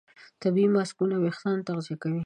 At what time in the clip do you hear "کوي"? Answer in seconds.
2.03-2.19